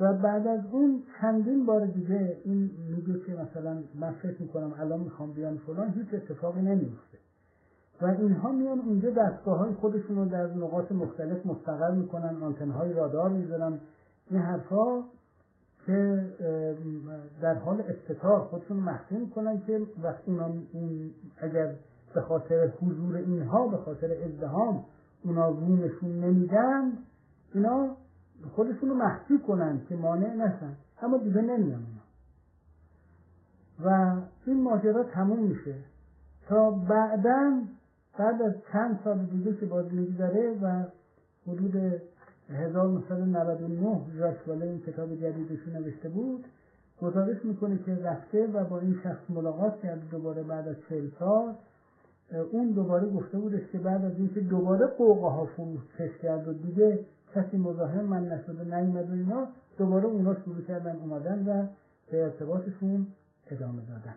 [0.00, 5.00] و بعد از اون چندین بار دیگه این میگه که مثلا من فکر می‌کنم الان
[5.00, 7.18] می‌خوام بیان فلان هیچ اتفاقی نمیفته
[8.02, 12.92] و اینها میان اونجا دستگاه های خودشون رو در نقاط مختلف مستقر می‌کنن آنتن های
[12.92, 13.80] رادار می‌ذارن.
[14.30, 15.04] این حرفا
[15.86, 16.26] که
[17.42, 20.50] در حال استطار خودشون مخفی می‌کنن که وقتی اونا
[21.38, 21.74] اگر
[22.14, 24.84] به خاطر حضور اینها به خاطر ازدهام
[25.24, 26.92] اونا نشون نمیدن
[27.54, 27.96] اینا
[28.54, 30.76] خودشون رو مخفی کنن که مانع نشن.
[31.02, 32.00] اما دیگه نمیان اینا
[33.84, 34.16] و
[34.46, 35.74] این ماجرا تموم میشه.
[36.48, 37.62] تا بعدا
[38.18, 40.84] بعد از چند سال دیگه که باز میگذره و
[41.46, 42.02] حدود
[42.50, 46.44] 1999 جاشواله این کتاب جدیدشون نوشته بود
[47.02, 51.54] گزارش می‌کنه که رفته و با این شخص ملاقات کرد دوباره بعد از چهل سال.
[52.52, 56.98] اون دوباره گفته بودش که بعد از اینکه دوباره قوقه ها فروش کرد و دیگه
[57.34, 59.48] کسی مزاحم من نشده نیومد و اینا
[59.78, 61.66] دوباره اونا شروع کردن اومدن و
[62.10, 63.06] به ارتباطشون
[63.50, 64.14] ادامه دادن.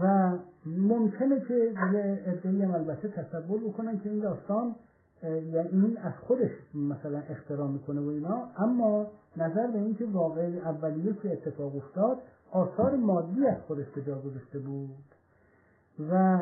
[0.00, 0.32] و
[0.66, 1.54] ممکنه که
[1.92, 4.74] یه ادهی هم البته تصور بکنن که این داستان
[5.24, 8.48] یعنی این از خودش مثلا اختراع می‌کنه و اینا.
[8.56, 9.06] اما
[9.36, 12.18] نظر به اینکه واقعی اولیه که اتفاق افتاد
[12.50, 15.04] آثار مادی از خودش به جا گذاشته بود.
[16.10, 16.38] و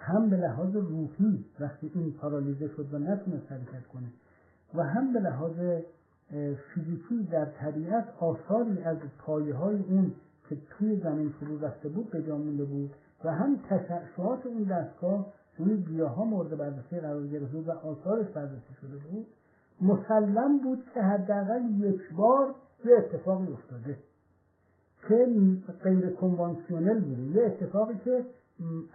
[0.00, 4.06] هم به لحاظ روحی وقتی این پارالیزه شد و نتونست حرکت کنه
[4.74, 5.82] و هم به لحاظ
[6.74, 10.12] فیزیکی در طبیعت آثاری از پایه های اون
[10.48, 12.90] که توی زمین فرو رفته بود به جا مونده بود
[13.24, 18.74] و هم تشعشعات اون دستگاه روی گیاه ها مورد بررسی قرار گرفته و آثارش بررسی
[18.80, 19.26] شده بود
[19.80, 23.98] مسلم بود که حداقل یک بار یه اتفاقی افتاده
[25.08, 25.26] که
[25.84, 27.22] غیر کنوانسیونل بوده.
[27.22, 28.24] یه اتفاقی که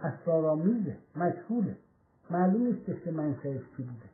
[0.02, 1.76] اسرارآمیزه مجهوله
[2.30, 4.10] معلوم نیست که منشأش چی بوده.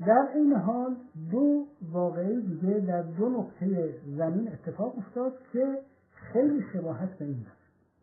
[0.00, 0.96] در این حال
[1.30, 5.78] دو واقعی دیگه در دو نقطه زمین اتفاق افتاد که
[6.10, 7.46] خیلی شباهت به این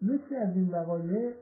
[0.01, 1.33] یکی از این وقایع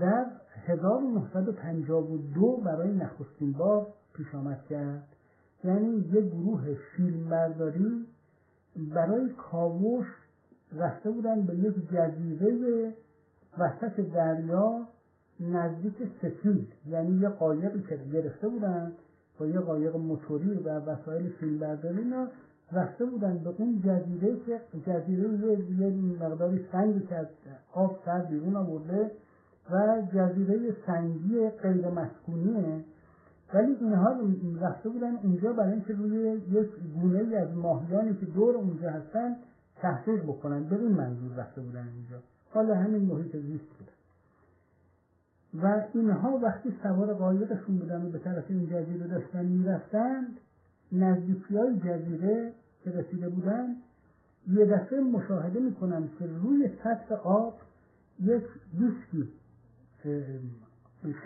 [0.00, 0.26] در
[0.66, 5.08] 1952 برای نخستین بار پیش آمد کرد
[5.64, 8.06] یعنی یک گروه فیلمبرداری
[8.94, 10.06] برای کاوش
[10.72, 12.94] رفته بودن به یک جزیره
[13.58, 14.86] وسط دریا
[15.40, 16.68] نزدیک سفید.
[16.86, 18.92] یعنی یه قایقی که گرفته بودن
[19.38, 22.28] با یه قایق موتوری و وسایل فیلمبرداری اینا
[22.72, 25.90] رفته بودن به اون جزیره که جزیره یه,
[26.20, 27.26] مقداری سنگی که از
[27.72, 29.10] آب سر بیرون آورده
[29.70, 32.84] و جزیره سنگی غیر مسکونیه.
[33.54, 34.14] ولی اینها
[34.60, 39.36] رفته بودن اونجا برای اینکه روی یک گونه از ماهیانی که دور اونجا هستن
[39.76, 40.64] تحقیق بکنن.
[40.64, 42.16] به این منظور رفته بودن اینجا.
[42.50, 43.88] حالا همین محیط زیست بود.
[45.62, 50.36] و اینها وقتی سوار قایقشون بودن و به طرف این جزیره داشتن می‌رفتند
[50.92, 52.52] نزدیکی های جزیره
[52.84, 53.76] که رسیده بودن
[54.48, 57.54] یه دفعه مشاهده می‌کنن که روی سطح آب
[58.20, 58.44] یک
[58.78, 59.32] دیسکی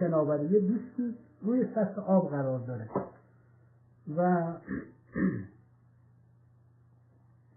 [0.00, 2.88] شناوری دیسکی روی سطح آب قرار داره.
[4.16, 4.52] و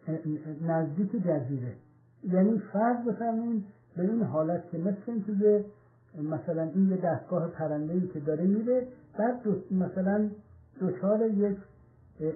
[0.68, 1.76] نزدیک جزیره.
[2.24, 3.66] یعنی فرض بفرمایید
[3.96, 5.66] به این حالت که مثل اینکه
[6.22, 10.30] مثلا این یه دستگاه پرنده که داره میره بعد دو مثلا
[10.82, 11.58] دچار یک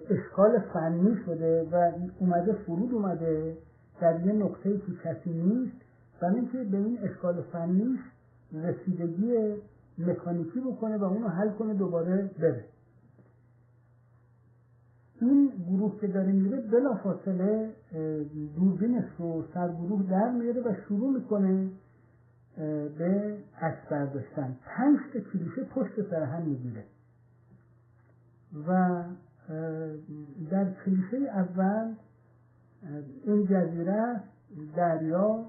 [0.10, 3.58] اشکال فنی شده و اومده فرود اومده
[4.02, 5.78] در یه نقطه که کسی نیست
[6.22, 8.00] و اینکه به این اشکال فنیش
[8.54, 9.56] رسیدگی
[9.98, 12.66] مکانیکی بکنه و اونو حل کنه دوباره بره.
[15.22, 17.74] این گروه که داره میره بلا فاصله
[18.56, 21.70] دوربینش رو سرگروه در میاره و شروع می‌کنه
[22.98, 24.58] به عکس برداشتن.
[24.66, 26.84] پنج تا کلیشه پشت سر هم می‌گیره.
[28.68, 29.04] و
[30.52, 31.94] در کلیشه اول
[33.24, 34.22] این جزیره
[34.76, 35.46] دریا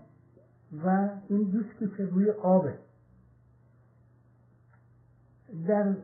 [0.84, 2.74] و این دیسکی که روی آبه.
[5.66, 5.94] در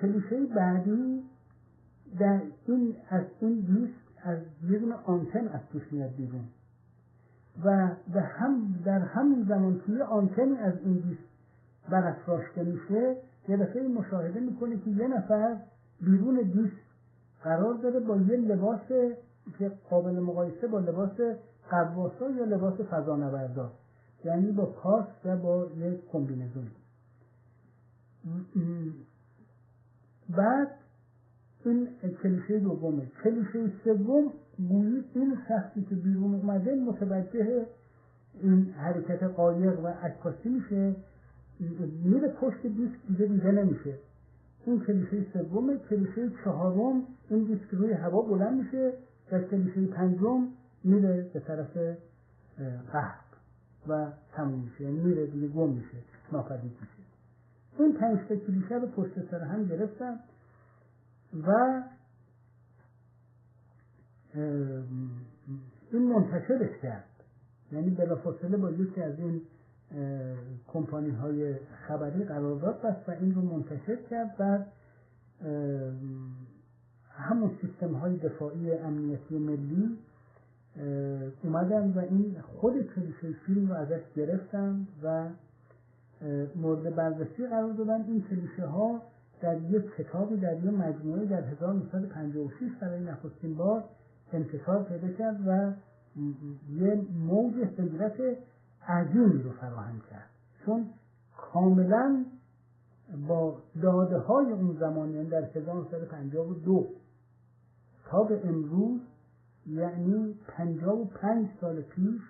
[0.00, 1.22] کلیشه بعدی
[2.18, 6.44] در این از این دیسک از بیرون آنتن از توش میاد بیرون.
[7.64, 10.04] و در, هم در همون زمان که یه
[10.58, 11.20] از این دیسک
[11.90, 13.16] برافراشته میشه
[13.48, 15.56] یه دفعه مشاهده می‌کنه که یه نفر
[16.00, 16.86] بیرون دیسک
[17.42, 18.88] قرار داره با یه لباس
[19.58, 21.20] که قابل مقایسه با لباس
[21.70, 23.70] قواسا یا لباس فضانوردار
[24.24, 26.66] یعنی با پاس و با یک کمبینزون.
[30.28, 30.70] بعد
[31.64, 31.88] این
[32.22, 33.06] کلیشه دومه.
[33.24, 34.32] کلیشه سوم
[34.68, 37.66] گویی این شخصی که بیرون اومده متوجه
[38.42, 40.96] این حرکت قایق و عکاسی میشه.
[42.04, 43.98] میره پشت دیسک دیگه دیده نمیشه.
[44.66, 48.92] این کلیشه سوم کلیشه چهارم این دیسک روی هوا بلند میشه.
[49.32, 50.48] و کلیشه پنجم
[50.84, 51.78] میره به طرف
[52.92, 53.20] قهر
[53.88, 54.84] و تموم میشه.
[54.84, 55.98] یعنی میره دیگه گم میشه.
[56.32, 56.95] ناپدید میشه.
[57.82, 60.18] این پنج تا کلیشه رو پشت سر هم گرفتم
[61.46, 61.82] و
[65.92, 67.04] این منتشرش کرد.
[67.72, 69.40] یعنی بلافاصله با یکی از این
[70.66, 71.54] کمپانی های
[71.88, 74.58] خبری قرارداد بست و این رو منتشر کرد و
[77.10, 79.98] همون سیستم های دفاعی امنیتی ملی
[81.42, 85.28] اومدن و این خود کلیشه فیلم رو ازش گرفتن و
[86.56, 88.02] مورد بررسی قرار دادن.
[88.02, 89.02] این کلیشه ها
[89.40, 93.84] در یک کتابی در یک مجموعه در 1956 برای نخستین بار
[94.32, 95.72] انتشار پیدا کرد و
[96.70, 98.20] یه موج هجرت
[98.88, 100.30] عظیمی رو فراهم کرد.
[100.64, 100.86] چون
[101.36, 102.24] کاملا
[103.28, 106.86] با داده های اون زمان یعنی در 1952
[108.04, 109.00] تا به امروز
[109.66, 112.20] یعنی 55 سال پیش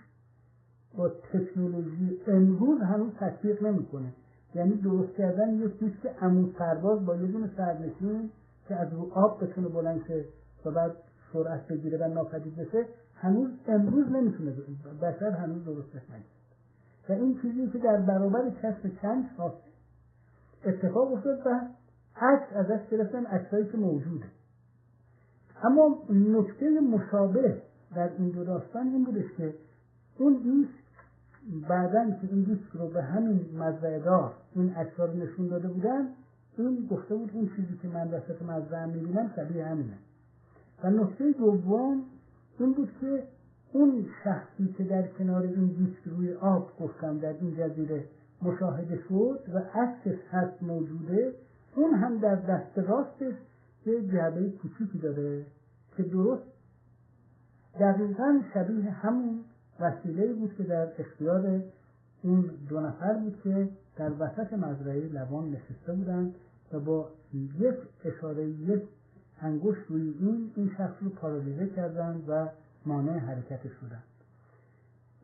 [0.97, 4.13] با تکنولوژی امروز هنوز تطبیق نمی‌کنه.
[4.55, 8.31] یعنی درست کردن یک دیسک عمود سرباز با یه دونه سرنشین
[8.69, 10.25] که از رو آب بتونه بلند شه
[10.65, 10.93] و بعد
[11.33, 14.55] سرعت بگیره و ناپدید بشه هنوز امروز نمی‌تونه
[15.03, 16.37] بشر هنوز درستش نکرد
[17.09, 19.53] و این چیزی که در برابر کسب چند سال
[20.65, 21.61] اتفاق افتاد و
[22.17, 24.27] عکس ازش گرفتن عکسایی که موجوده
[25.63, 27.63] اما نکته مشابه
[27.95, 29.55] در این دو داستان این بودش که
[30.19, 30.86] اون دیسک
[31.69, 36.09] بعدا که این دیسک رو به همین مزرعه دار این عکس‌ها رو نشون داده بودن
[36.59, 39.99] این گفته بود اون چیزی که من وسط مزرعه می‌بینم شبیه همینه.
[40.85, 42.03] و نکته دوم
[42.59, 43.23] این بود که
[43.73, 48.05] اون شخصی که در کنار این دیسک روی آب گفتم در این جزیره
[48.43, 51.35] مشاهده شد و عکسش هست موجوده
[51.77, 53.35] اون هم در دست راستش
[53.87, 55.45] یه جعبه کوچیکی داره
[55.97, 56.43] که درست
[57.81, 59.45] دقیقا شبیه همون
[59.81, 61.63] وسیله بود که در اختیار
[62.23, 66.35] اون دو نفر بود که در وسط مزرعه لبان نشسته بودند
[66.73, 67.09] و با
[67.61, 67.75] یک
[68.05, 68.83] اشاره یک
[69.41, 72.49] انگشت روی این این شخص رو پارالیزه کردند و
[72.87, 74.03] مانع حرکتش شدند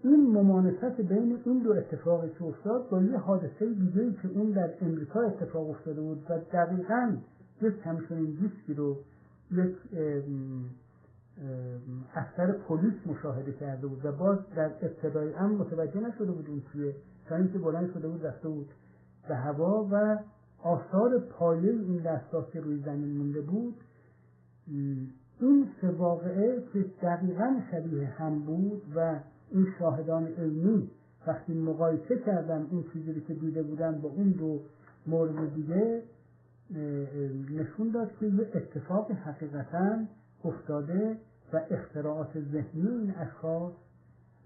[0.05, 4.71] این ممانست بین این دو اتفاقی که افتاد با یه حادثه دیگه که اون در
[4.81, 7.17] امریکا اتفاق افتاده بود و دقیقا
[7.63, 8.97] یک همچنین دیسکی رو
[9.51, 9.77] یک
[12.15, 16.95] افسر پلیس مشاهده کرده بود و باز در ابتدای هم متوجه نشده بود اون چیه.
[17.27, 18.69] تا اینکه بلند شده بود رفته بود
[19.29, 20.19] به هوا و
[20.63, 23.77] آثار پایه این دستگاه که روی زمین مونده بود
[25.41, 29.21] این سه واقعه که دقیقا شبیه هم بود و
[29.51, 30.91] این شاهدان علمی
[31.27, 34.61] وقتی مقایسه کردن این چیزی که دیده بودن با اون دو
[35.07, 36.03] مورد دیگه
[37.51, 39.99] نشون داد که یه اتفاق حقیقتا
[40.45, 41.17] افتاده
[41.53, 43.73] و اختراعات ذهنی این اشخاص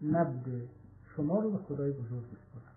[0.03, 0.69] نبوده.
[1.17, 2.76] شما رو به خدای بزرگ بسپرم